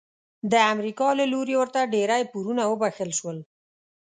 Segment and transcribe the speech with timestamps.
[0.51, 3.37] د امریکا له لوري ورته ډیری پورونه وبخښل شول.